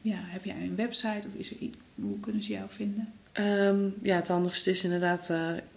[0.00, 1.56] ja, heb jij een website of is er,
[1.94, 3.12] hoe kunnen ze jou vinden?
[3.32, 5.32] Ehm, ja, het handigste is inderdaad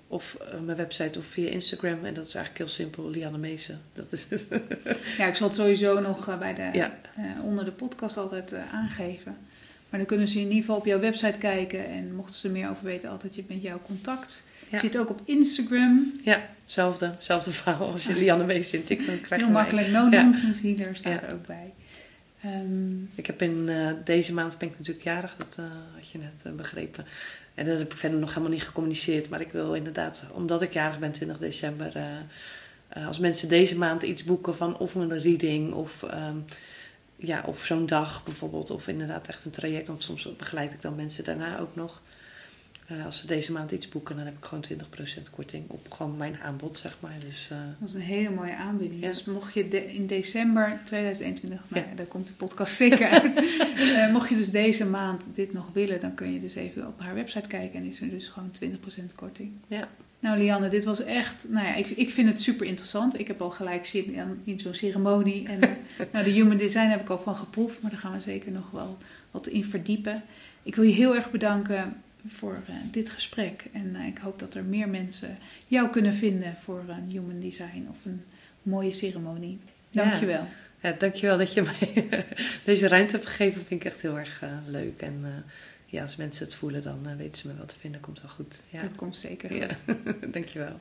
[0.08, 2.06] of mijn website of via Instagram.
[2.06, 3.82] En dat is eigenlijk heel simpel, Lianne Meesen.
[3.94, 4.48] Dat is het.
[5.18, 7.00] Ja, ik zal het sowieso nog bij de, Ja.
[7.42, 9.38] onder de podcast altijd aangeven.
[9.90, 11.86] Maar dan kunnen ze in ieder geval op jouw website kijken.
[11.88, 14.44] En mochten ze er meer over weten, altijd je met jou contact.
[14.74, 14.80] Ja.
[14.80, 16.14] Zit ook op Instagram.
[16.24, 17.92] ja, hetzelfde, hetzelfde verhaal.
[17.92, 19.46] Als je Lianne Meesen in TikTok krijgt.
[19.46, 19.88] Heel makkelijk.
[19.88, 21.74] No nonsense healer staat er ook bij.
[22.44, 26.18] Ehm, Ik heb in eh, deze maand ben ik natuurlijk jarig, dat eh, had je
[26.18, 27.06] net eh, begrepen.
[27.56, 29.30] En dat heb ik verder nog helemaal niet gecommuniceerd.
[29.30, 31.94] Maar ik wil inderdaad, omdat ik jarig ben 20 december,
[33.08, 36.38] als mensen deze maand iets boeken van of een reading of, ehm,
[37.16, 38.70] ja, of zo'n dag bijvoorbeeld.
[38.70, 42.02] Of inderdaad echt een traject, want soms begeleid ik dan mensen daarna ook nog.
[43.00, 46.18] Eh, als ze deze maand iets boeken, dan heb ik gewoon 20% korting op gewoon
[46.18, 47.16] mijn aanbod, zeg maar.
[47.28, 49.02] Dus eh, dat is een hele mooie aanbieding.
[49.02, 49.08] Ja.
[49.08, 51.96] Dus mocht je de- in december 2021, nou Ja.
[51.96, 53.36] daar komt de podcast zeker uit.
[53.98, 57.00] Eh, mocht je dus deze maand dit nog willen, dan kun je dus even op
[57.00, 57.80] haar website kijken.
[57.80, 59.52] En is er dus gewoon 20% korting.
[59.68, 59.88] ja,
[60.20, 61.46] Nou, Lianne, dit was echt.
[61.50, 63.20] Nou ja, ik, ik vind het super interessant.
[63.20, 65.48] Ik heb al gelijk zin in, in zo'n ceremonie.
[65.48, 65.60] En
[66.12, 68.72] nou, de human design heb ik al van geproefd, maar daar gaan we zeker nog
[68.72, 68.98] wel
[69.32, 70.24] wat in verdiepen.
[70.64, 71.94] Ik wil je heel erg bedanken
[72.28, 73.66] voor eh, dit gesprek.
[73.74, 77.88] En eh, ik hoop dat er meer mensen jou kunnen vinden voor een human design
[77.90, 78.24] of een
[78.64, 79.60] mooie ceremonie.
[79.90, 80.04] Ja.
[80.04, 80.48] Dankjewel.
[80.82, 82.26] ja, dankjewel dat je mij
[82.64, 83.66] deze ruimte hebt gegeven.
[83.66, 85.02] Vind ik echt heel erg eh, leuk.
[85.02, 85.30] En eh,
[85.86, 88.02] ja, als mensen het voelen, dan weten ze me wel te vinden.
[88.02, 88.62] Komt wel goed.
[88.70, 89.68] Ja, Dat komt zeker ja.
[89.86, 90.34] goed.
[90.34, 90.78] dankjewel.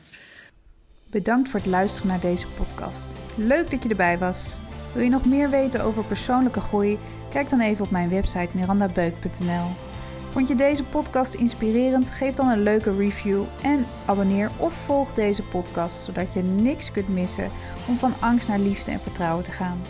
[1.11, 3.14] Bedankt voor het luisteren naar deze podcast.
[3.37, 4.59] Leuk dat je erbij was.
[4.94, 6.98] Wil je nog meer weten over persoonlijke groei?
[7.31, 9.91] Kijk dan even op mijn website mirandabeuk.nl.
[10.33, 12.11] Vond je deze podcast inspirerend?
[12.11, 17.09] Geef dan een leuke review en abonneer of volg deze podcast zodat je niks kunt
[17.09, 17.51] missen
[17.88, 19.81] om van angst naar liefde en vertrouwen te gaan.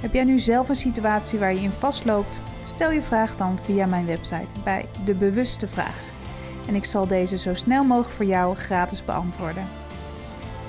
[0.00, 2.40] Heb jij nu zelf een situatie waar je in vastloopt?
[2.64, 6.02] Stel je vraag dan via mijn website bij De Bewuste Vraag.
[6.68, 9.68] En ik zal deze zo snel mogelijk voor jou gratis beantwoorden.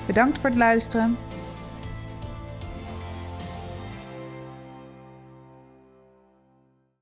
[0.06, 1.16] Bedankt voor het luisteren